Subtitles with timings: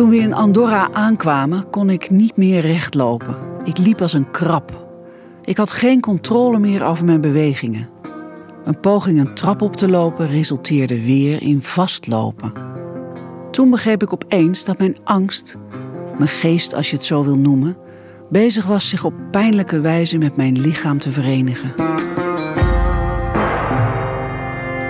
[0.00, 3.36] Toen we in Andorra aankwamen, kon ik niet meer rechtlopen.
[3.64, 4.86] Ik liep als een krab.
[5.44, 7.88] Ik had geen controle meer over mijn bewegingen.
[8.64, 12.52] Een poging een trap op te lopen resulteerde weer in vastlopen.
[13.50, 15.56] Toen begreep ik opeens dat mijn angst,
[16.16, 17.76] mijn geest als je het zo wil noemen,
[18.30, 21.72] bezig was zich op pijnlijke wijze met mijn lichaam te verenigen.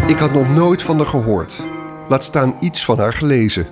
[0.06, 1.62] Ik had nog nooit van haar gehoord.
[2.08, 3.66] Laat staan iets van haar gelezen.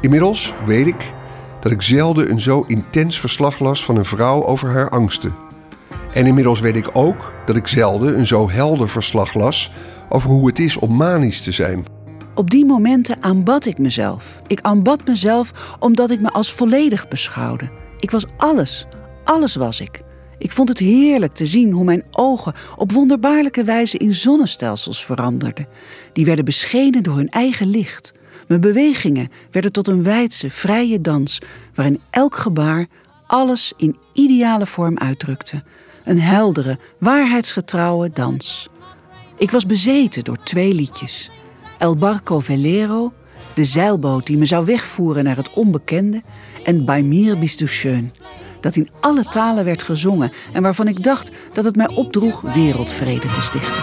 [0.00, 1.12] Inmiddels weet ik
[1.60, 5.34] dat ik zelden een zo intens verslag las van een vrouw over haar angsten.
[6.14, 9.72] En inmiddels weet ik ook dat ik zelden een zo helder verslag las
[10.08, 11.84] over hoe het is om manisch te zijn.
[12.34, 14.42] Op die momenten aanbad ik mezelf.
[14.46, 17.70] Ik aanbad mezelf omdat ik me als volledig beschouwde.
[17.98, 18.86] Ik was alles.
[19.24, 20.02] Alles was ik.
[20.38, 25.66] Ik vond het heerlijk te zien hoe mijn ogen op wonderbaarlijke wijze in zonnestelsels veranderden.
[26.12, 28.12] Die werden beschenen door hun eigen licht.
[28.48, 31.38] Mijn bewegingen werden tot een wijdse, vrije dans,
[31.74, 32.86] waarin elk gebaar
[33.26, 35.62] alles in ideale vorm uitdrukte.
[36.04, 38.68] Een heldere, waarheidsgetrouwe dans.
[39.38, 41.30] Ik was bezeten door twee liedjes.
[41.78, 43.12] El Barco Velero,
[43.54, 46.22] de zeilboot die me zou wegvoeren naar het onbekende,
[46.64, 47.84] en Bei mir bist
[48.60, 53.28] dat in alle talen werd gezongen en waarvan ik dacht dat het mij opdroeg wereldvrede
[53.28, 53.82] te stichten.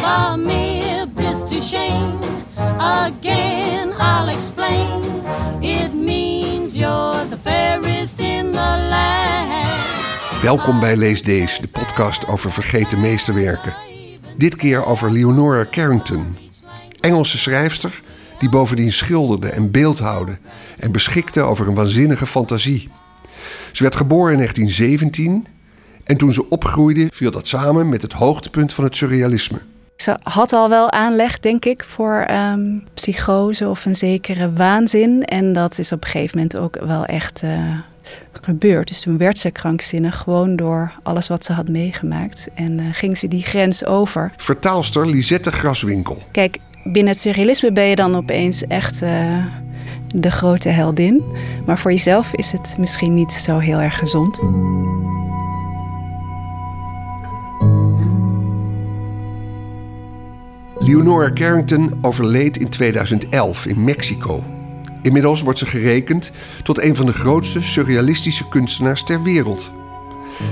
[0.00, 1.60] Bei mir bist du
[2.78, 5.02] again I'll explain.
[5.60, 10.42] It means you're the fairest in the land.
[10.42, 13.74] Welkom bij Lees Deze, de podcast over vergeten meesterwerken.
[14.36, 16.36] Dit keer over Leonora Carrington,
[17.00, 18.02] Engelse schrijfster
[18.38, 20.38] die bovendien schilderde en beeldhouwde
[20.78, 22.88] en beschikte over een waanzinnige fantasie.
[23.72, 25.46] Ze werd geboren in 1917
[26.04, 29.58] en toen ze opgroeide viel dat samen met het hoogtepunt van het surrealisme.
[29.96, 35.22] Ze had al wel aanleg, denk ik, voor um, psychose of een zekere waanzin.
[35.22, 37.78] En dat is op een gegeven moment ook wel echt uh,
[38.42, 38.88] gebeurd.
[38.88, 42.48] Dus toen werd ze krankzinnig, gewoon door alles wat ze had meegemaakt.
[42.54, 44.32] En uh, ging ze die grens over.
[44.36, 46.22] Vertaalster Lisette Graswinkel.
[46.30, 49.44] Kijk, binnen het surrealisme ben je dan opeens echt uh,
[50.14, 51.22] de grote heldin.
[51.66, 54.40] Maar voor jezelf is het misschien niet zo heel erg gezond.
[60.86, 64.44] Leonora Carrington overleed in 2011 in Mexico.
[65.02, 66.30] Inmiddels wordt ze gerekend
[66.62, 69.72] tot een van de grootste surrealistische kunstenaars ter wereld.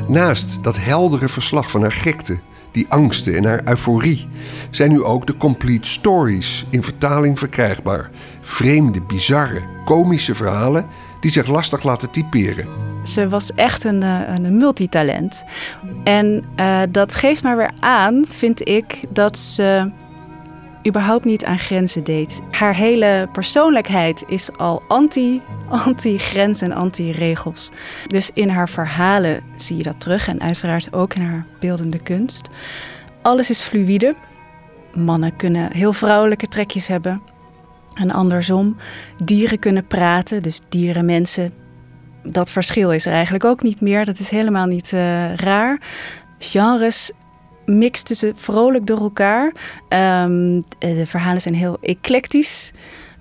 [0.09, 2.39] Naast dat heldere verslag van haar gekte,
[2.73, 4.29] die angsten en haar euforie,
[4.71, 8.11] zijn nu ook de complete stories in vertaling verkrijgbaar.
[8.41, 10.87] Vreemde, bizarre, komische verhalen
[11.21, 12.69] die zich lastig laten typeren.
[13.03, 15.45] Ze was echt een, eh, een multitalent.
[16.05, 19.93] En uh, dat geeft maar weer aan, vind ik, dat ze
[20.87, 22.41] überhaupt niet aan grenzen deed.
[22.51, 27.71] Haar hele persoonlijkheid is al anti, anti-grens en anti-regels.
[28.07, 32.49] Dus in haar verhalen zie je dat terug en uiteraard ook in haar beeldende kunst.
[33.23, 34.15] Alles is fluïde.
[34.95, 37.23] Mannen kunnen heel vrouwelijke trekjes hebben.
[37.95, 38.77] En andersom,
[39.25, 41.53] dieren kunnen praten, dus dieren, mensen.
[42.23, 44.05] Dat verschil is er eigenlijk ook niet meer.
[44.05, 45.81] Dat is helemaal niet uh, raar.
[46.39, 47.13] Genres
[47.67, 49.47] mix tussen vrolijk door elkaar.
[50.25, 52.73] Um, de verhalen zijn heel eclectisch.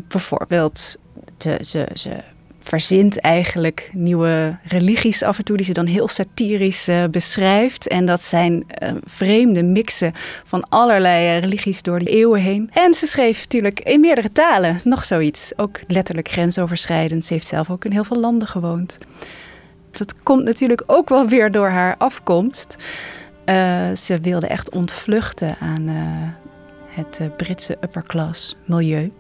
[0.08, 0.98] Bijvoorbeeld,
[1.38, 2.24] de, ze, ze
[2.60, 7.88] verzint eigenlijk nieuwe religies af en toe, die ze dan heel satirisch uh, beschrijft.
[7.88, 10.14] En dat zijn uh, vreemde mixen
[10.46, 12.70] van allerlei religies door de eeuwen heen.
[12.74, 17.26] En ze schreef natuurlijk in meerdere talen nog zoiets, ook letterlijk grensoverschrijdend.
[17.26, 18.98] Ze heeft zelf ook in heel veel landen gewoond.
[19.92, 22.76] Dat komt natuurlijk ook wel weer door haar afkomst.
[23.46, 25.96] Uh, ze wilde echt ontvluchten aan uh,
[26.88, 29.12] het uh, Britse upperclass milieu.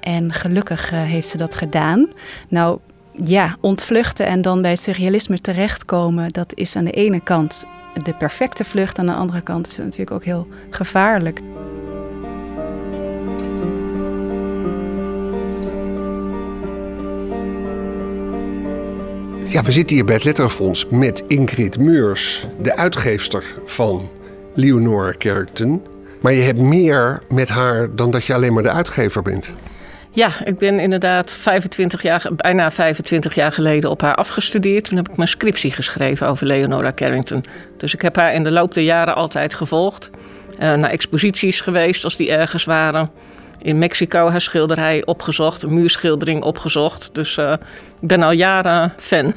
[0.00, 2.08] En gelukkig heeft ze dat gedaan.
[2.48, 2.78] Nou
[3.12, 7.66] ja, ontvluchten en dan bij het surrealisme terechtkomen, dat is aan de ene kant
[8.02, 11.40] de perfecte vlucht, aan de andere kant is het natuurlijk ook heel gevaarlijk.
[19.52, 24.10] Ja, we zitten hier bij het Letterenfonds met Ingrid Meurs, de uitgeefster van
[24.54, 25.82] Leonora Carrington.
[26.20, 29.54] Maar je hebt meer met haar dan dat je alleen maar de uitgever bent.
[30.10, 34.84] Ja, ik ben inderdaad 25 jaar, bijna 25 jaar geleden op haar afgestudeerd.
[34.84, 37.44] Toen heb ik mijn scriptie geschreven over Leonora Carrington.
[37.76, 40.10] Dus ik heb haar in de loop der jaren altijd gevolgd.
[40.54, 43.10] Uh, naar exposities geweest als die ergens waren.
[43.62, 47.10] In Mexico haar schilderij opgezocht, een muurschildering opgezocht.
[47.12, 47.52] Dus uh,
[48.00, 49.34] ik ben al jaren fan.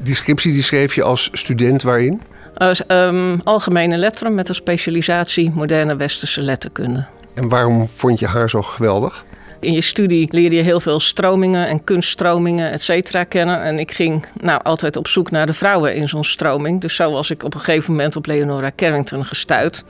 [0.00, 2.22] Die scriptie die schreef je als student waarin?
[2.58, 7.06] Uh, um, algemene letteren met een specialisatie moderne westerse letterkunde.
[7.34, 9.24] En waarom vond je haar zo geweldig?
[9.60, 13.62] In je studie leer je heel veel stromingen en kunststromingen, et cetera, kennen.
[13.62, 16.80] En ik ging nou altijd op zoek naar de vrouwen in zo'n stroming.
[16.80, 19.84] Dus zo was ik op een gegeven moment op Leonora Carrington gestuurd.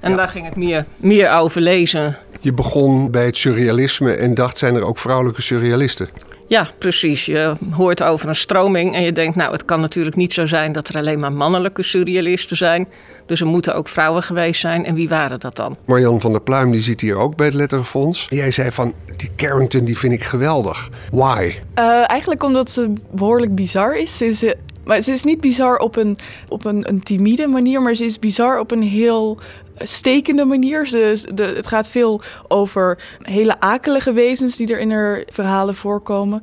[0.00, 2.16] En daar ging ik meer, meer over lezen.
[2.40, 6.08] Je begon bij het surrealisme en dacht, zijn er ook vrouwelijke surrealisten?
[6.48, 7.26] Ja, precies.
[7.26, 10.72] Je hoort over een stroming en je denkt, nou, het kan natuurlijk niet zo zijn
[10.72, 12.88] dat er alleen maar mannelijke surrealisten zijn.
[13.26, 14.84] Dus er moeten ook vrouwen geweest zijn.
[14.84, 15.76] En wie waren dat dan?
[15.84, 18.26] Marjan van der Pluim, die zit hier ook bij het Letterfonds.
[18.28, 20.88] Jij zei van, die Carrington, die vind ik geweldig.
[21.10, 21.54] Why?
[21.78, 24.16] Uh, eigenlijk omdat ze behoorlijk bizar is.
[24.16, 24.44] Ze is
[24.84, 26.16] maar ze is niet bizar op een,
[26.48, 29.38] op een, een timide manier, maar ze is bizar op een heel
[29.82, 30.86] stekende manier.
[30.86, 36.40] Ze, de, het gaat veel over hele akelige wezens die er in haar verhalen voorkomen.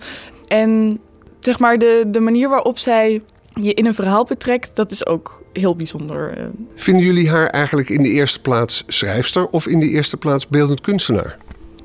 [0.47, 0.99] En
[1.39, 3.21] zeg maar de, de manier waarop zij
[3.53, 6.37] je in een verhaal betrekt, dat is ook heel bijzonder.
[6.37, 6.43] Eh.
[6.75, 10.81] Vinden jullie haar eigenlijk in de eerste plaats schrijfster of in de eerste plaats beeldend
[10.81, 11.37] kunstenaar?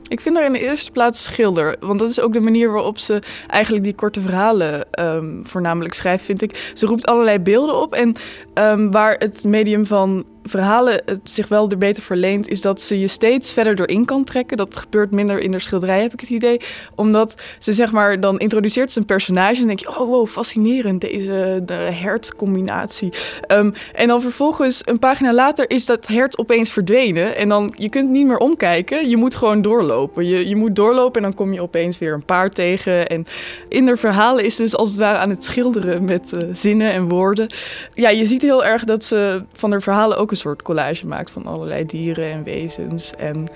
[0.08, 1.76] Ik vind haar in de eerste plaats schilder.
[1.80, 6.24] Want dat is ook de manier waarop ze eigenlijk die korte verhalen um, voornamelijk schrijft,
[6.24, 6.72] vind ik.
[6.74, 7.94] Ze roept allerlei beelden op.
[7.94, 8.16] En
[8.54, 13.00] um, waar het medium van verhalen het zich wel er beter verleent, is dat ze
[13.00, 14.56] je steeds verder doorheen kan trekken.
[14.56, 16.60] Dat gebeurt minder in de schilderij, heb ik het idee.
[16.94, 21.00] Omdat ze zeg maar, dan introduceert ze een personage en denk je, oh wow, fascinerend,
[21.00, 23.12] deze de hertcombinatie.
[23.48, 27.36] Um, en dan vervolgens, een pagina later, is dat hert opeens verdwenen.
[27.36, 30.26] En dan, je kunt niet meer omkijken, je moet gewoon doorlopen.
[30.26, 33.08] Je, je moet doorlopen en dan kom je opeens weer een paard tegen.
[33.08, 33.26] En
[33.68, 37.08] in de verhalen is dus als het ware aan het schilderen met uh, zinnen en
[37.08, 37.52] woorden.
[37.94, 41.30] Ja, je ziet heel erg dat ze van de verhalen ook een soort collage maakt
[41.30, 43.12] van allerlei dieren en wezens.
[43.18, 43.46] En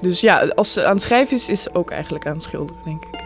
[0.00, 2.82] dus ja, als ze aan het schrijven is, is ze ook eigenlijk aan het schilderen,
[2.84, 3.20] denk ik.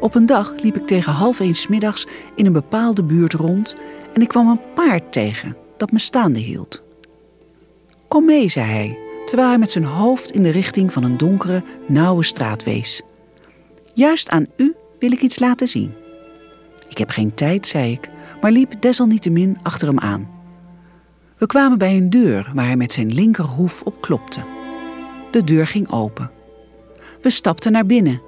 [0.00, 3.74] Op een dag liep ik tegen half eens middags in een bepaalde buurt rond
[4.12, 6.82] en ik kwam een paard tegen dat me staande hield.
[8.08, 11.62] Kom mee, zei hij, terwijl hij met zijn hoofd in de richting van een donkere,
[11.86, 13.02] nauwe straat wees.
[13.94, 15.94] Juist aan u wil ik iets laten zien.
[16.88, 18.10] Ik heb geen tijd, zei ik,
[18.40, 20.28] maar liep desalniettemin achter hem aan.
[21.38, 24.40] We kwamen bij een deur waar hij met zijn linkerhoef op klopte.
[25.30, 26.30] De deur ging open.
[27.20, 28.22] We stapten naar binnen.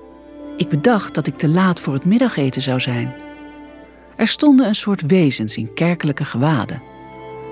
[0.56, 3.14] Ik bedacht dat ik te laat voor het middageten zou zijn.
[4.16, 6.82] Er stonden een soort wezens in kerkelijke gewaden.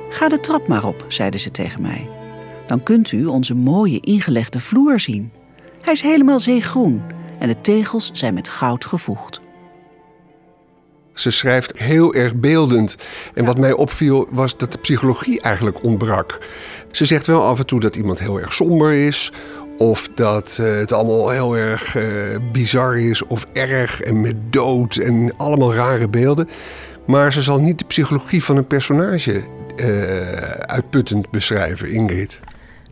[0.08, 2.08] Ga de trap maar op, zeiden ze tegen mij.
[2.66, 5.32] Dan kunt u onze mooie ingelegde vloer zien.
[5.80, 7.02] Hij is helemaal zeegroen
[7.38, 9.40] en de tegels zijn met goud gevoegd.
[11.16, 12.96] Ze schrijft heel erg beeldend.
[13.34, 16.38] En wat mij opviel was dat de psychologie eigenlijk ontbrak.
[16.90, 19.32] Ze zegt wel af en toe dat iemand heel erg somber is.
[19.78, 22.04] Of dat uh, het allemaal heel erg uh,
[22.52, 26.48] bizar is of erg en met dood en allemaal rare beelden.
[27.06, 29.42] Maar ze zal niet de psychologie van een personage
[29.76, 32.40] uh, uitputtend beschrijven, Ingrid.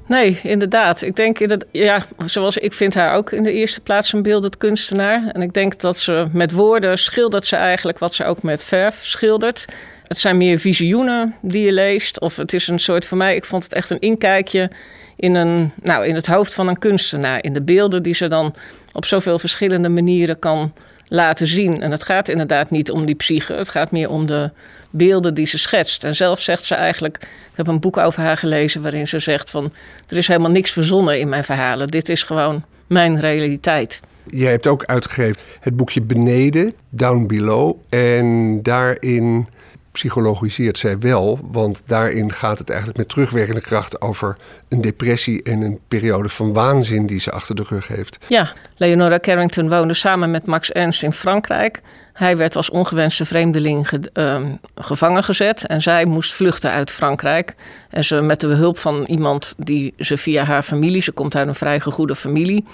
[0.07, 1.03] Nee, inderdaad.
[1.03, 4.57] Ik denk, inderdaad, ja, zoals ik vind haar ook in de eerste plaats een beeldend
[4.57, 5.31] kunstenaar.
[5.33, 9.05] En ik denk dat ze met woorden schildert ze eigenlijk wat ze ook met verf
[9.05, 9.65] schildert.
[10.07, 12.21] Het zijn meer visioenen die je leest.
[12.21, 14.71] Of het is een soort, voor mij, ik vond het echt een inkijkje
[15.17, 17.43] in, een, nou, in het hoofd van een kunstenaar.
[17.43, 18.55] In de beelden die ze dan
[18.93, 20.73] op zoveel verschillende manieren kan
[21.15, 21.83] laten zien.
[21.83, 23.53] En het gaat inderdaad niet om die psyche.
[23.53, 24.51] Het gaat meer om de
[24.91, 26.05] beelden die ze schetst.
[26.05, 29.51] En zelf zegt ze eigenlijk, ik heb een boek over haar gelezen waarin ze zegt
[29.51, 29.73] van
[30.09, 31.89] er is helemaal niks verzonnen in mijn verhalen.
[31.89, 34.01] Dit is gewoon mijn realiteit.
[34.31, 37.77] Jij hebt ook uitgegeven het boekje Beneden, Down Below.
[37.89, 39.49] En daarin
[39.95, 44.37] psychologiseert zij wel, want daarin gaat het eigenlijk met terugwerkende kracht over
[44.69, 48.19] een depressie en een periode van waanzin die ze achter de rug heeft.
[48.29, 51.81] Ja, Leonora Carrington woonde samen met Max Ernst in Frankrijk.
[52.13, 57.55] Hij werd als ongewenste vreemdeling ehm, gevangen gezet en zij moest vluchten uit Frankrijk.
[57.91, 61.49] En ze met de hulp van iemand die ze via haar familie, ze komt uit
[61.49, 62.65] een vrij goede familie,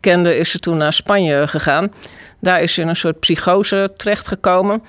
[0.00, 1.92] kende, is ze toen naar Spanje gegaan.
[2.40, 4.82] Daar is ze in een soort psychose terechtgekomen.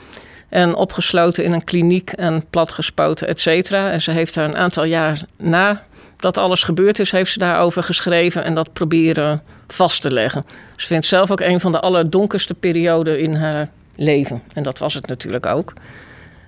[0.50, 3.92] En opgesloten in een kliniek en platgespoten, et cetera.
[3.92, 5.84] En ze heeft daar een aantal jaar na
[6.18, 10.46] dat alles gebeurd is, heeft ze daarover geschreven en dat proberen vast te leggen.
[10.76, 14.42] Ze vindt zelf ook een van de allerdonkerste perioden in haar leven.
[14.54, 15.74] En dat was het natuurlijk ook.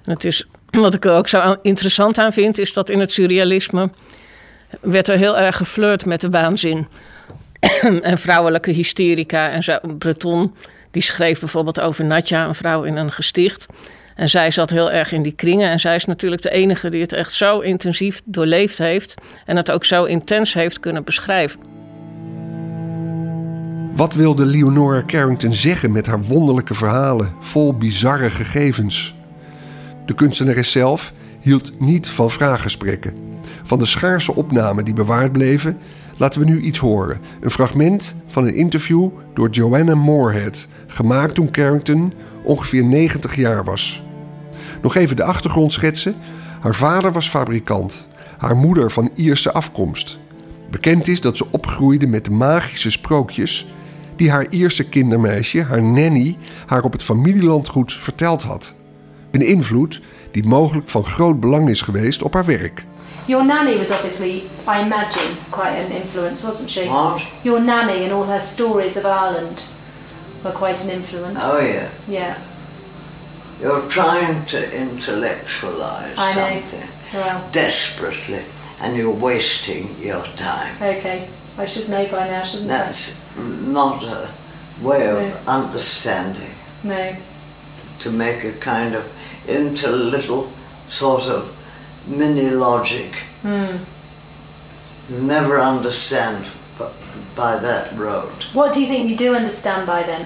[0.03, 3.11] En het is, wat ik er ook zo interessant aan vind, is dat in het
[3.11, 3.89] surrealisme
[4.81, 6.87] werd er heel erg geflirt met de waanzin.
[8.01, 9.49] en vrouwelijke hysterica.
[9.49, 10.55] En zo, Breton
[10.91, 13.65] die schreef bijvoorbeeld over Natja, een vrouw in een gesticht.
[14.15, 15.69] En zij zat heel erg in die kringen.
[15.69, 19.13] En zij is natuurlijk de enige die het echt zo intensief doorleefd heeft.
[19.45, 21.59] En het ook zo intens heeft kunnen beschrijven.
[23.95, 29.15] Wat wilde Leonora Carrington zeggen met haar wonderlijke verhalen, vol bizarre gegevens?
[30.05, 33.13] De kunstenares zelf hield niet van vraaggesprekken.
[33.63, 35.77] Van de schaarse opnamen die bewaard bleven,
[36.19, 37.19] laten we nu iets horen.
[37.41, 44.03] Een fragment van een interview door Joanna Moorhead, gemaakt toen Carrington ongeveer 90 jaar was.
[44.81, 46.15] Nog even de achtergrond schetsen.
[46.59, 48.07] Haar vader was fabrikant,
[48.37, 50.19] haar moeder van Ierse afkomst.
[50.69, 53.73] Bekend is dat ze opgroeide met de magische sprookjes
[54.15, 58.73] die haar Ierse kindermeisje, haar nanny, haar op het familielandgoed verteld had.
[59.31, 62.85] Een invloed die mogelijk van groot belang is geweest op haar werk.
[63.29, 66.87] Your nanny was obviously, I imagine, quite an influence, wasn't she?
[66.87, 67.23] What?
[67.43, 69.63] Your nanny and all her stories of Ireland
[70.43, 71.37] were quite an influence.
[71.39, 71.91] Oh, yeah.
[72.07, 72.41] Yeah,
[73.61, 78.41] You're trying to intellectualize something well, desperately,
[78.81, 80.75] and you're wasting your time.
[80.81, 81.29] okay.
[81.59, 84.27] I should know by now, shouldn't That's not a
[84.81, 85.53] way of No.
[85.53, 86.49] understanding.
[86.83, 86.87] I?
[86.87, 87.15] No.
[87.99, 89.05] To make a kind of
[89.47, 90.49] into little
[90.87, 91.55] sort of
[92.07, 93.11] mini logic.
[93.43, 96.45] You never understand
[97.35, 98.31] by that road.
[98.53, 100.25] What do you think you do understand by then?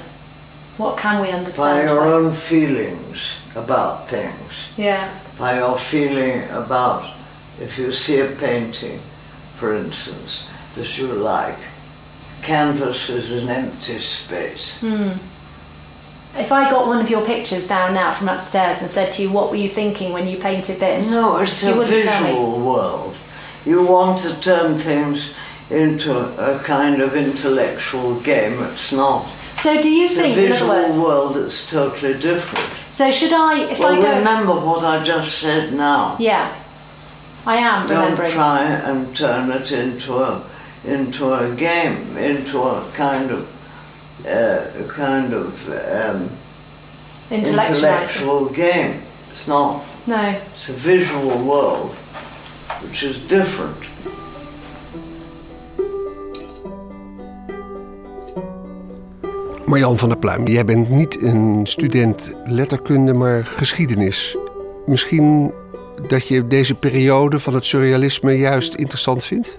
[0.77, 1.57] What can we understand?
[1.57, 2.07] By your by?
[2.07, 4.73] own feelings about things.
[4.77, 7.05] Yeah, by your feeling about
[7.61, 8.99] if you see a painting,
[9.57, 11.57] for instance, that you like.
[12.41, 14.79] Canvas is an empty space.
[14.81, 15.11] Hmm.
[16.35, 19.31] If I got one of your pictures down now from upstairs and said to you,
[19.31, 21.09] what were you thinking when you painted this?
[21.09, 22.29] No, it's you a wouldn't tell me.
[22.29, 23.15] visual world.
[23.65, 25.33] You want to turn things
[25.69, 28.61] into a kind of intellectual game.
[28.63, 29.25] It's not.
[29.57, 32.65] So do you It's a think, in other visual words, world that's totally different.
[32.91, 34.17] so should I, if well, I go...
[34.17, 36.17] remember what I just said now.
[36.19, 36.51] Yeah,
[37.45, 38.31] I am Don't remembering.
[38.31, 40.43] try and turn it into a
[40.83, 43.47] into a game, into a kind of
[44.25, 46.29] uh, a kind of um,
[47.29, 48.99] intellectual game.
[49.31, 49.83] It's not.
[50.05, 50.35] No.
[50.53, 51.91] It's a visual world,
[52.81, 53.77] which is different.
[59.65, 64.37] Marjan van der Pluim, jij bent niet een student letterkunde, maar geschiedenis.
[64.85, 65.51] Misschien
[66.07, 69.57] dat je deze periode van het surrealisme juist interessant vindt?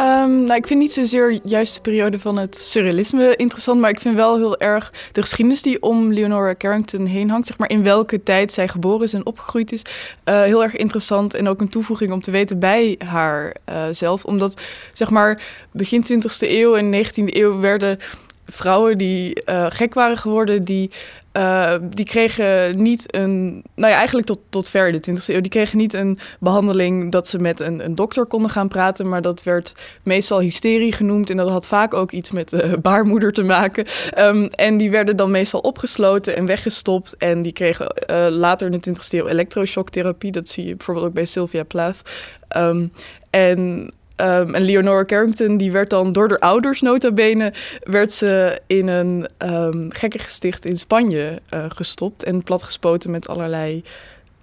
[0.00, 4.00] Ehm, nou, ik vind niet zozeer juist de periode van het surrealisme interessant, maar ik
[4.00, 7.82] vind wel heel erg de geschiedenis die om Leonora Carrington heen hangt, zeg maar in
[7.82, 9.82] welke tijd zij geboren is en opgegroeid is,
[10.24, 14.24] eh, heel erg interessant en ook een toevoeging om te weten bij haar eh, zelf,
[14.24, 15.42] omdat zeg maar
[15.72, 17.98] begin 20e eeuw en 19e eeuw werden
[18.46, 20.90] vrouwen die eh, gek waren geworden, die,
[21.32, 23.64] eh, die kregen niet een.
[23.74, 25.40] Nou ja, eigenlijk tot, tot ver in de 20e eeuw.
[25.40, 29.08] Die kregen niet een behandeling dat ze met een, een dokter konden gaan praten.
[29.08, 29.72] Maar dat werd
[30.02, 31.30] meestal hysterie genoemd.
[31.30, 33.84] En dat had vaak ook iets met de baarmoeder te maken.
[34.10, 37.16] Ehm, en die werden dan meestal opgesloten en weggestopt.
[37.16, 40.32] En die kregen eh, later in de 20e eeuw elektroshocktherapie.
[40.32, 42.02] Dat zie je bijvoorbeeld ook bij Sylvia Plath.
[42.48, 42.86] Ehm,
[43.30, 47.52] en Ehm, en Leonora Carrington, die werd dan door de ouders nota bene...
[47.82, 52.24] werd ze in een um, gekkengesticht in Spanje uh, gestopt...
[52.24, 53.84] en platgespoten met allerlei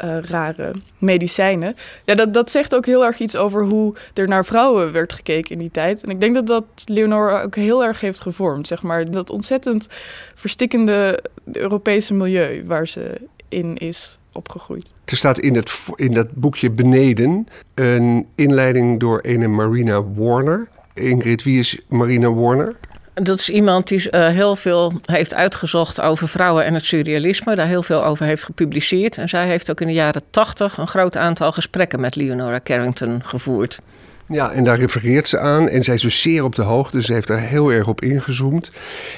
[0.04, 1.76] uh, rare medicijnen.
[2.06, 5.52] Ja, dat, dat zegt ook heel erg iets over hoe er naar vrouwen werd gekeken
[5.52, 6.04] in die tijd.
[6.04, 8.68] En ik denk dat dat Leonora ook heel erg heeft gevormd.
[8.68, 9.88] Zeg maar, dat ontzettend
[10.36, 14.94] verstikkende Europese milieu waar ze in is opgegroeid.
[15.06, 20.68] Er staat in, het, in dat boekje beneden een inleiding door een Marina Warner.
[20.94, 22.76] Ingrid, wie is Marina Warner?
[23.24, 27.56] Dat is iemand die uh, heel veel heeft uitgezocht over vrouwen en het surrealisme.
[27.56, 29.18] Daar heel veel over heeft gepubliceerd.
[29.18, 33.22] En zij heeft ook in de jaren tachtig een groot aantal gesprekken met Leonora Carrington
[33.24, 33.80] gevoerd.
[34.28, 35.70] Ja, en daar refereert ze aan.
[35.70, 37.02] En zij is dus zeer op de hoogte.
[37.02, 38.72] Ze heeft daar heel erg op ingezoomd.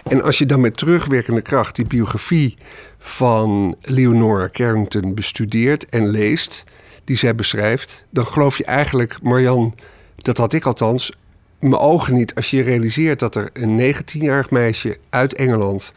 [0.03, 2.57] En als je dan met terugwerkende kracht die biografie
[2.97, 6.63] van Leonora Carrington bestudeert en leest,
[7.03, 9.75] die zij beschrijft, dan geloof je eigenlijk, Marjan,
[10.15, 11.17] dat had ik althans,
[11.59, 15.91] mijn ogen niet als je realiseert dat er een 19-jarig meisje uit Engeland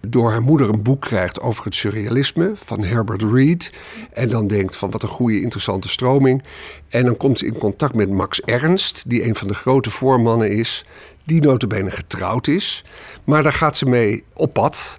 [0.00, 3.72] door haar moeder een boek krijgt over het surrealisme van Herbert Reed.
[4.12, 6.42] En dan denkt van wat een goede, interessante stroming.
[6.88, 10.50] En dan komt ze in contact met Max Ernst, die een van de grote voormannen
[10.50, 10.84] is.
[11.24, 12.84] Die notabene getrouwd is.
[13.24, 14.98] Maar daar gaat ze mee op pad.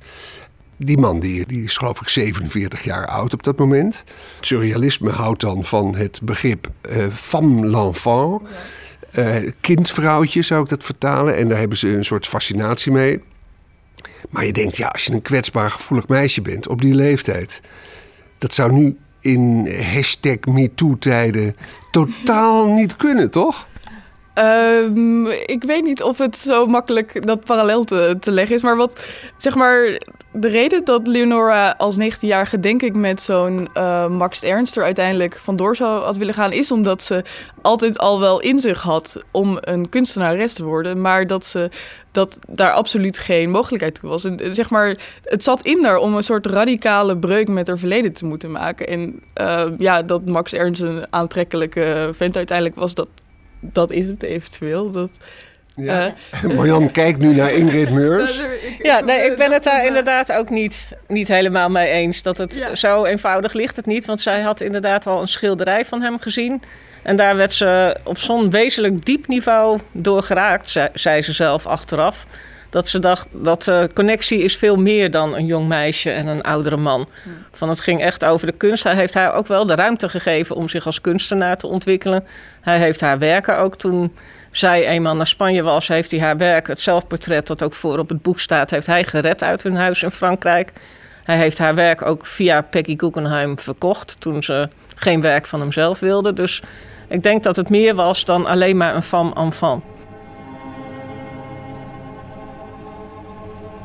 [0.78, 4.04] Die man die, die is geloof ik 47 jaar oud op dat moment.
[4.36, 8.42] Het surrealisme houdt dan van het begrip uh, femme l'enfant.
[9.14, 11.36] Uh, kindvrouwtje zou ik dat vertalen.
[11.38, 13.22] En daar hebben ze een soort fascinatie mee.
[14.30, 17.62] Maar je denkt, ja, als je een kwetsbaar, gevoelig meisje bent op die leeftijd.
[18.38, 21.56] Dat zou nu in hashtag MeToo-tijden
[21.92, 23.68] totaal niet kunnen, toch?
[24.38, 28.62] Ehm, ik weet niet of het zo makkelijk dat parallel te, te leggen is.
[28.62, 29.04] Maar wat,
[29.38, 30.02] zeg maar,
[30.32, 35.36] de reden dat Leonora als 19-jarige, denk ik, met zo'n uh, Max Ernst er uiteindelijk
[35.36, 37.24] vandoor zou had willen gaan, is omdat ze
[37.62, 41.02] altijd al wel in zich had om een kunstenares te worden.
[41.02, 41.70] Maar dat ze
[42.12, 44.26] dat daar absoluut geen mogelijkheid toe was.
[44.26, 48.14] En zeg maar, het zat in daar om een soort radicale breuk met haar verleden
[48.14, 48.88] te moeten maken.
[48.88, 53.08] En uh, ja, dat Max Ernst een aantrekkelijke vent uiteindelijk was, dat
[53.60, 54.92] dat is het eventueel.
[54.92, 55.10] Dat,
[55.76, 56.14] ja.
[56.44, 58.42] Uh, Marjan kijkt nu naar Ingrid Meurs.
[58.82, 62.22] ja, nee, ik ben het daar inderdaad ook niet, niet helemaal mee eens.
[62.22, 64.06] Dat het zo eenvoudig ligt het niet.
[64.06, 66.62] Want zij had inderdaad al een schilderij van hem gezien.
[67.02, 71.66] En daar werd ze op zo'n wezenlijk diep niveau door geraakt, zei, zei ze zelf
[71.66, 72.26] achteraf.
[72.70, 76.44] Dat ze dacht dat de connectie is veel meer dan een jong meisje en een
[76.44, 77.08] oudere man.
[77.52, 78.84] Van het ging echt over de kunst.
[78.84, 82.26] Hij heeft haar ook wel de ruimte gegeven om zich als kunstenaar te ontwikkelen.
[82.62, 84.14] Hij heeft haar werken ook toen
[84.52, 88.10] zij eenmaal naar Spanje was, heeft hij haar werk, het zelfportret dat ook voor op
[88.10, 90.74] het boek staat, heeft hij gered uit hun huis in Frankrijk.
[91.24, 96.00] Hij heeft haar werk ook via Peggy Guggenheim verkocht toen ze geen werk van hemzelf
[96.00, 96.34] wilde.
[96.34, 96.62] Dus
[97.08, 99.84] ik denk dat het meer was dan alleen maar een femme enfant.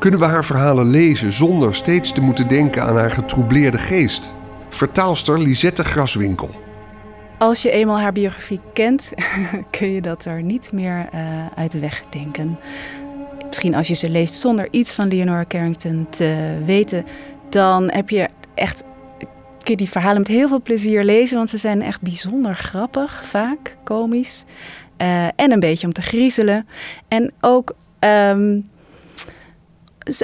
[0.03, 4.33] Kunnen we haar verhalen lezen zonder steeds te moeten denken aan haar getroubleerde geest?
[4.69, 6.49] Vertaalster Lisette Graswinkel.
[7.37, 9.11] Als je eenmaal haar biografie kent,
[9.77, 12.59] kun je dat er niet meer uh, uit de weg denken.
[13.47, 17.05] Misschien als je ze leest zonder iets van Leonora Carrington te weten,
[17.49, 18.83] dan heb je echt
[19.57, 23.25] kun je die verhalen met heel veel plezier lezen, want ze zijn echt bijzonder grappig,
[23.25, 24.43] vaak komisch.
[25.01, 26.67] Uh, en een beetje om te griezelen.
[27.07, 28.71] En ook um,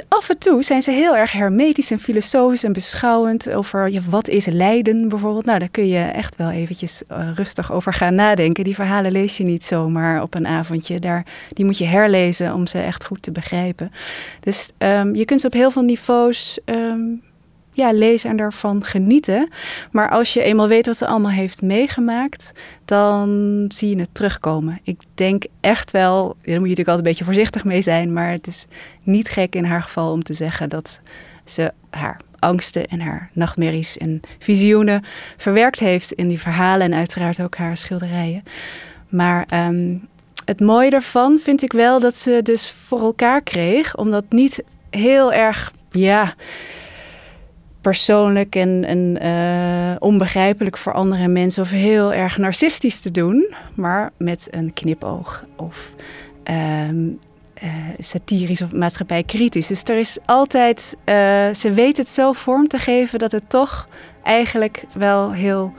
[0.08, 4.28] af en toe zijn ze heel erg hermetisch en filosofisch en beschouwend over ja, wat
[4.28, 5.44] is lijden bijvoorbeeld.
[5.44, 8.64] Nou, daar kun je echt wel eventjes uh, rustig over gaan nadenken.
[8.64, 10.98] Die verhalen lees je niet zomaar op een avondje.
[10.98, 13.92] Daar, die moet je herlezen om ze echt goed te begrijpen.
[14.40, 17.22] Dus um, je kunt ze op heel veel niveaus um,
[17.80, 19.48] ja, lezen en daarvan genieten.
[19.90, 22.52] Maar als je eenmaal weet wat ze allemaal heeft meegemaakt,
[22.84, 24.80] dan zie je het terugkomen.
[24.82, 28.30] Ik denk echt wel, daar moet je natuurlijk altijd een beetje voorzichtig mee zijn, maar
[28.30, 28.66] het is
[29.02, 31.00] niet gek in haar geval om te zeggen dat
[31.44, 35.04] ze haar angsten en haar nachtmerries en visioenen
[35.36, 38.42] verwerkt heeft in die verhalen en uiteraard ook haar schilderijen.
[39.08, 40.08] Maar um,
[40.44, 45.32] het mooie daarvan vind ik wel dat ze dus voor elkaar kreeg, omdat niet heel
[45.32, 46.34] erg, ja,
[47.80, 54.48] persoonlijk en, uh, onbegrijpelijk voor andere mensen of heel erg narcistisch te doen, maar met
[54.50, 55.92] een knipoog of
[56.88, 57.18] um,
[57.62, 59.66] uh, satirisch of maatschappijkritisch.
[59.66, 61.14] Dus er is altijd, uh,
[61.54, 63.88] ze weet het zo vorm te geven dat het toch
[64.22, 65.72] eigenlijk wel heel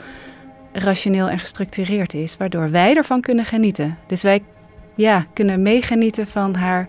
[0.73, 3.97] rationeel en gestructureerd is, waardoor wij ervan kunnen genieten.
[4.07, 4.43] Dus wij
[4.95, 6.87] ja, kunnen meegenieten van haar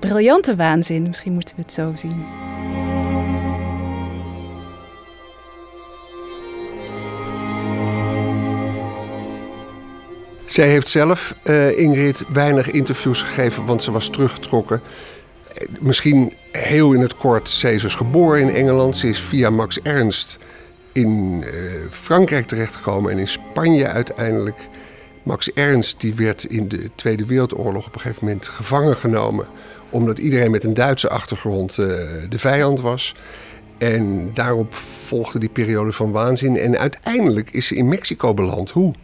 [0.00, 1.02] briljante waanzin.
[1.02, 2.24] Misschien moeten we het zo zien.
[10.56, 14.80] Zij heeft zelf, uh, Ingrid, weinig interviews gegeven, want ze was teruggetrokken.
[15.80, 18.96] Misschien heel in het kort, zij is dus geboren in Engeland.
[18.96, 20.38] Ze is via Max Ernst
[20.92, 21.50] in uh,
[21.90, 24.56] Frankrijk terechtgekomen en in Spanje uiteindelijk.
[25.22, 29.46] Max Ernst die werd in de Tweede Wereldoorlog op een gegeven moment gevangen genomen.
[29.90, 31.86] Omdat iedereen met een Duitse achtergrond uh,
[32.28, 33.14] de vijand was.
[33.78, 36.56] En daarop volgde die periode van waanzin.
[36.56, 38.70] En uiteindelijk is ze in Mexico beland.
[38.70, 38.94] Hoe?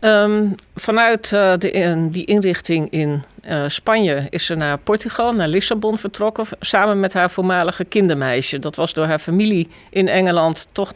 [0.00, 5.98] Um, vanuit uh, de, die inrichting in uh, Spanje is ze naar Portugal, naar Lissabon
[5.98, 6.46] vertrokken.
[6.60, 8.58] Samen met haar voormalige kindermeisje.
[8.58, 10.94] Dat was door haar familie in Engeland toch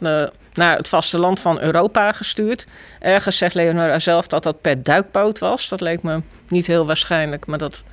[0.53, 2.67] naar het vasteland van Europa gestuurd.
[2.99, 5.67] Ergens zegt Leonora zelf dat dat per duikboot was.
[5.69, 7.83] Dat leek me niet heel waarschijnlijk, maar dat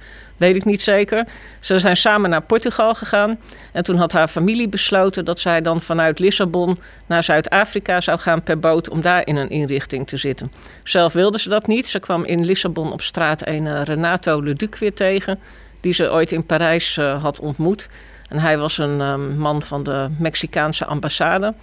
[0.41, 1.25] weet ik niet zeker.
[1.61, 3.39] Ze zijn samen naar Portugal gegaan.
[3.73, 8.43] En toen had haar familie besloten dat zij dan vanuit Lissabon naar Zuid-Afrika zou gaan
[8.43, 10.53] per boot om daar in een inrichting te zitten.
[10.85, 11.89] Zelf wilde ze dat niet.
[11.89, 15.39] Ze kwam in Lissabon op straat een uh, Renato Leduc weer tegen,
[15.81, 17.89] die ze ooit in Parijs uh, had ontmoet.
[18.27, 21.55] En hij was een um, man van de Mexicaanse ambassade.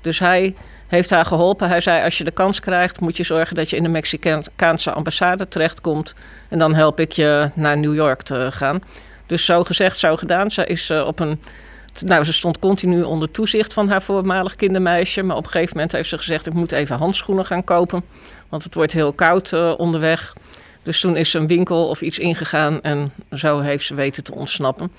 [0.00, 0.54] Dus hij
[0.92, 1.68] heeft haar geholpen.
[1.68, 4.92] Hij zei: Als je de kans krijgt, moet je zorgen dat je in de Mexicaanse
[4.92, 6.14] ambassade terechtkomt.
[6.48, 8.82] En dan help ik je naar New York te gaan.
[9.26, 10.50] Dus zo gezegd, zo gedaan.
[10.50, 11.42] Ze is uh, op een.
[12.04, 15.22] Nou, ze stond continu onder toezicht van haar voormalig kindermeisje.
[15.22, 18.04] Maar op een gegeven moment heeft ze gezegd: Ik moet even handschoenen gaan kopen.
[18.48, 20.32] Want het wordt heel koud uh, onderweg.
[20.82, 24.34] Dus toen is ze een winkel of iets ingegaan en zo heeft ze weten te
[24.34, 24.90] ontsnappen.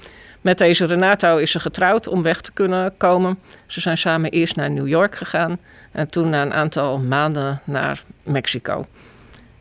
[0.42, 3.40] Met deze Renato is ze getrouwd om weg te kunnen komen.
[3.68, 5.60] Ze zijn samen eerst naar New York gegaan
[5.92, 8.88] en toen na een aantal maanden naar Mexico.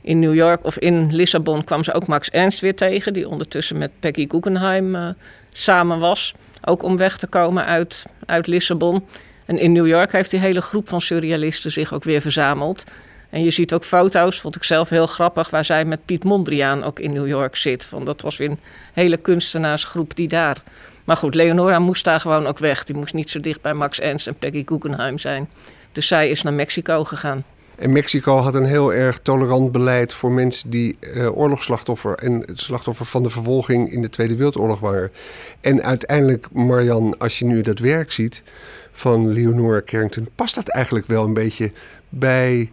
[0.00, 3.78] in New York of in Lissabon kwam ze ook Max Ernst weer tegen, die ondertussen
[3.78, 5.08] met Peggy Guggenheim uh,
[5.52, 6.34] samen was.
[6.64, 9.04] Ook om weg te komen uit, uit Lissabon.
[9.46, 12.84] En in New York heeft die hele groep van surrealisten zich ook weer verzameld.
[13.32, 16.82] En je ziet ook foto's, vond ik zelf heel grappig, waar zij met Piet Mondriaan
[16.82, 17.90] ook in New York zit.
[17.90, 18.60] Want dat was weer een
[18.92, 20.62] hele kunstenaarsgroep die daar.
[21.04, 22.84] Maar goed, Leonora moest daar gewoon ook weg.
[22.84, 25.48] Die moest niet zo dicht bij Max Ernst en Peggy Guggenheim zijn.
[25.92, 27.44] Dus zij is naar Mexico gegaan.
[27.76, 33.06] En Mexico had een heel erg tolerant beleid voor mensen die uh, oorlogsslachtoffer en slachtoffer
[33.06, 35.12] van de vervolging in de Tweede Wereldoorlog waren.
[35.60, 38.42] En uiteindelijk, Marian, als je nu dat werk ziet
[38.90, 41.72] van Leonora Carrington, past dat eigenlijk wel een beetje
[42.08, 42.70] bij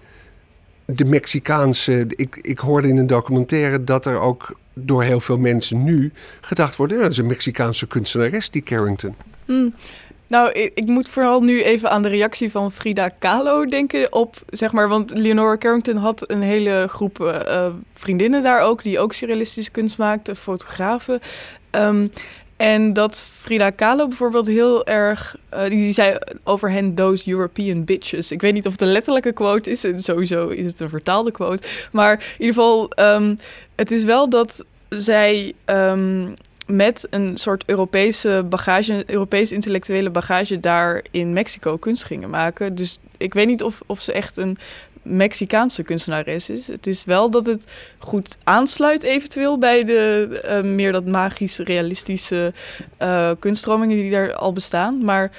[0.95, 2.05] de Mexicaanse.
[2.15, 6.75] Ik, ik hoorde in een documentaire dat er ook door heel veel mensen nu gedacht
[6.75, 9.15] wordt: ja, dat is een Mexicaanse kunstenares, die Carrington.
[9.45, 9.73] Hmm.
[10.27, 14.35] Nou, ik, ik, moet vooral nu even aan de reactie van Frida Kahlo denken op,
[14.49, 19.13] zeg maar, want Leonora Carrington had een hele groep uh, vriendinnen daar ook, die ook
[19.13, 21.19] surrealistische kunst maakten, fotografen.
[21.71, 22.11] Um,
[22.59, 25.35] en dat Frida Kahlo bijvoorbeeld heel erg...
[25.53, 28.31] Uh, die, zei over hen, those European bitches.
[28.31, 29.83] Ik weet niet of het een letterlijke quote is.
[29.83, 31.67] En sowieso is het een vertaalde quote.
[31.91, 33.37] Maar in ieder geval, um,
[33.75, 35.53] het is wel dat zij...
[35.65, 36.33] Um,
[36.69, 42.75] met een soort Europese bagage, Europese intellectuele bagage daar in Mexico kunst gingen maken.
[42.75, 44.57] Dus ik weet niet of, of ze echt een
[45.09, 46.67] Mexicaanse kunstenares is.
[46.67, 52.53] Het is wel dat het goed aansluit eventueel bij de uh, meer dat magisch realistische
[53.01, 55.03] uh, kunststromingen die daar al bestaan.
[55.05, 55.31] Maar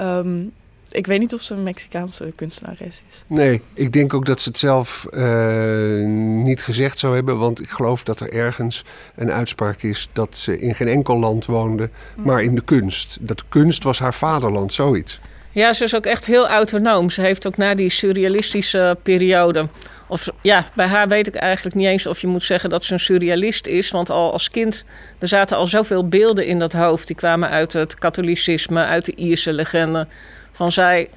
[0.00, 0.52] um,
[0.90, 3.24] ik weet niet of ze een Mexicaanse kunstenares is.
[3.26, 6.06] Nee, ik denk ook dat ze het zelf uh,
[6.44, 7.38] niet gezegd zou hebben.
[7.38, 11.46] Want ik geloof dat er ergens een uitspraak is dat ze in geen enkel land
[11.46, 12.22] woonde, hm.
[12.22, 13.18] maar in de kunst.
[13.20, 15.20] Dat kunst was haar vaderland, zoiets.
[15.52, 17.10] Ja, ze is ook echt heel autonoom.
[17.10, 19.68] Ze heeft ook na die surrealistische periode.
[20.08, 22.92] Of ja, bij haar weet ik eigenlijk niet eens of je moet zeggen dat ze
[22.92, 23.90] een surrealist is.
[23.90, 24.84] Want al als kind,
[25.18, 27.06] er zaten al zoveel beelden in dat hoofd.
[27.06, 30.06] Die kwamen uit het katholicisme, uit de Ierse legende.
[30.52, 31.08] Van zij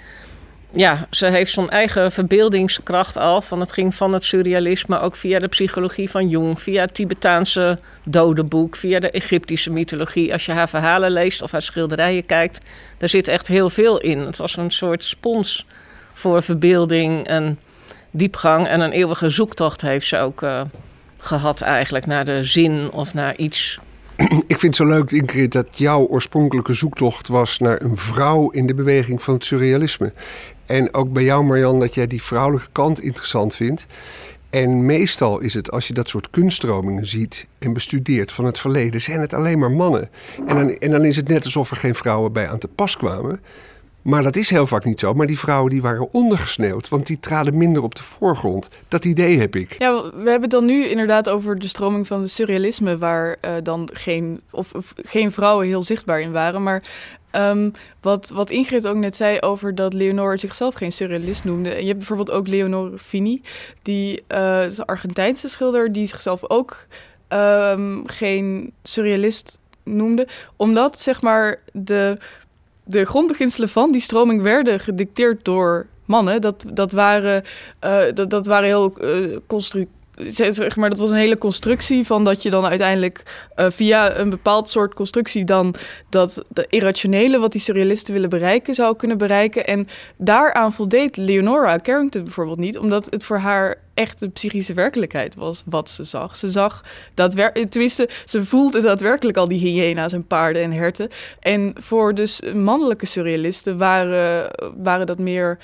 [0.76, 3.42] ja, ze heeft zo'n eigen verbeeldingskracht al.
[3.42, 7.80] Van het ging van het surrealisme ook via de psychologie van Jung, via het Tibetaanse
[8.04, 10.34] dodenboek, via de Egyptische mythologie.
[10.34, 12.60] Als je haar verhalen leest of haar schilderijen kijkt,
[12.98, 14.20] daar zit echt heel veel in.
[14.20, 15.66] Het was een soort spons
[16.14, 17.60] voor verbeelding en
[18.12, 18.68] diepgang.
[18.68, 20.62] En een eeuwige zoektocht heeft ze ook uh,
[21.18, 23.80] gehad eigenlijk naar de zin of naar iets
[24.48, 28.68] ik vind het zo leuk, Ingrid, dat jouw oorspronkelijke zoektocht was naar een vrouw in
[28.68, 30.14] de beweging van het surrealisme.
[30.66, 33.86] En ook bij jou, Marjan, dat jij die vrouwelijke kant interessant vindt.
[34.50, 39.02] En meestal is het, als je dat soort kunststromingen ziet en bestudeert van het verleden,
[39.02, 40.10] zijn het alleen maar mannen.
[40.48, 42.98] En dan, en dan is het net alsof er geen vrouwen bij aan te pas
[42.98, 43.40] kwamen.
[44.04, 45.14] Maar dat is heel vaak niet zo.
[45.14, 48.70] Maar die vrouwen die waren ondergesneeuwd, want die traden minder op de voorgrond.
[48.88, 49.76] Dat idee heb ik.
[49.78, 53.54] Ja, we hebben het dan nu inderdaad over de stroming van het surrealisme, waar uh,
[53.64, 56.64] dan geen, of, of, geen vrouwen heel zichtbaar in waren.
[56.64, 56.84] Maar
[57.36, 61.70] um, wat, wat Ingrid ook net zei over dat Leonore zichzelf geen surrealist noemde.
[61.70, 63.42] Je hebt bijvoorbeeld ook Leonore Fini,
[63.82, 66.88] die uh, is een Argentijnse schilder, die zichzelf ook
[67.30, 70.28] um, geen surrealist noemde.
[70.56, 72.18] Omdat zeg maar de
[72.84, 76.42] de grondbeginselen van die stroming werden gedicteerd door mannen.
[76.42, 77.44] Dat, dat, waren,
[77.82, 79.38] uh, dat, dat waren heel uh,
[80.76, 83.24] maar, dat was een hele constructie van dat je dan uiteindelijk
[83.56, 85.76] uh, via een bepaald soort constructie dan
[86.10, 89.68] dat de irrationele wat die surrealisten willen bereiken zou kunnen bereiken.
[89.68, 95.36] En daaraan voldeed Leonora Carrington bijvoorbeeld niet, omdat het voor haar echt een psychische werkelijkheid
[95.36, 96.36] was wat ze zag.
[96.36, 101.10] Ze zag daadwerkelijk, tenminste, ze voelde daadwerkelijk al die hyena's en paarden en herten.
[101.40, 105.58] En voor dus mannelijke surrealisten waren, waren dat meer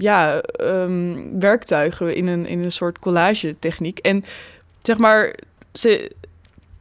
[0.00, 3.98] ja, um, werktuigen in een, in een soort collage techniek.
[3.98, 4.24] En
[4.82, 5.34] zeg maar,
[5.72, 6.10] ze,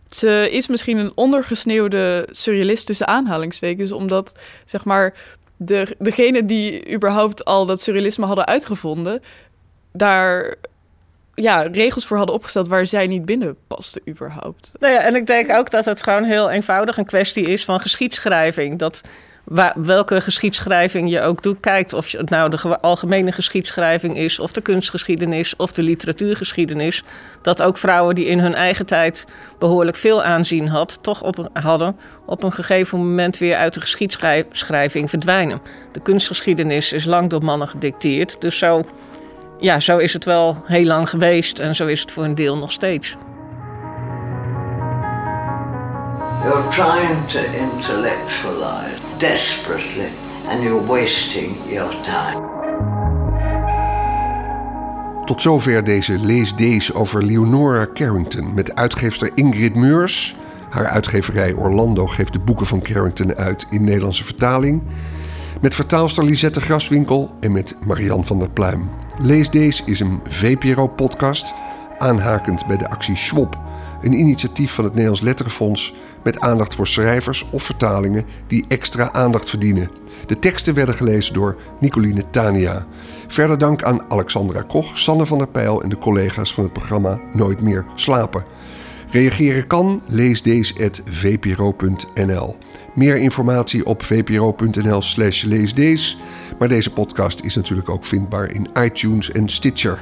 [0.09, 5.13] ze is misschien een ondergesneeuwde surrealist tussen aanhalingstekens, omdat zeg maar
[5.57, 9.21] de, degene die überhaupt al dat surrealisme hadden uitgevonden,
[9.91, 10.55] daar
[11.33, 14.73] ja, regels voor hadden opgesteld waar zij niet binnen paste überhaupt.
[14.79, 17.79] Nou ja, en ik denk ook dat het gewoon heel eenvoudig een kwestie is van
[17.79, 18.79] geschiedschrijving.
[18.79, 19.01] Dat
[19.75, 24.61] welke geschiedschrijving je ook doet, kijkt of het nou de algemene geschiedschrijving is, of de
[24.61, 27.03] kunstgeschiedenis, of de literatuurgeschiedenis,
[27.41, 29.25] dat ook vrouwen die in hun eigen tijd
[29.59, 35.09] behoorlijk veel aanzien had, toch op, hadden, op een gegeven moment weer uit de geschiedschrijving
[35.09, 35.61] verdwijnen.
[35.91, 38.85] De kunstgeschiedenis is lang door mannen gedicteerd, dus zo,
[39.59, 42.57] ja, zo is het wel heel lang geweest en zo is het voor een deel
[42.57, 43.15] nog steeds.
[46.43, 50.09] You're trying to intellectualize desperately
[50.47, 52.47] and you're wasting your time.
[55.25, 60.35] Tot zover deze Lees Deze over Leonora Carrington met uitgeefster Ingrid Meurs.
[60.69, 64.81] Haar uitgeverij Orlando geeft de boeken van Carrington uit in Nederlandse vertaling.
[65.61, 68.89] Met vertaalster Lisette Graswinkel en met Marian van der Pluim.
[69.21, 71.53] Lees Deze is een VPRO-podcast,
[71.97, 73.59] aanhakend bij de actie Schwab.
[74.01, 79.49] Een initiatief van het Nederlands Letterenfonds met aandacht voor schrijvers of vertalingen die extra aandacht
[79.49, 79.89] verdienen.
[80.25, 82.85] De teksten werden gelezen door Nicoline Tania.
[83.27, 87.19] Verder dank aan Alexandra Koch, Sanne van der Pijl en de collega's van het programma
[87.33, 88.43] Nooit meer slapen.
[89.11, 90.97] Reageren kan, lees deze.vpro.nl.
[92.95, 96.17] Meer informatie op vpro.nl slash leesdees.
[96.59, 99.99] Maar deze podcast is natuurlijk ook vindbaar in iTunes en Stitcher.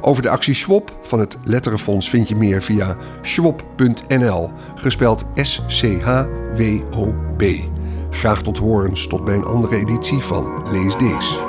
[0.00, 6.22] Over de actie Swap van het Letterenfonds vind je meer via swap.nl, gespeld S-C-H-W-O-B.
[8.10, 11.47] Graag tot horens tot bij een andere editie van Lees Deze.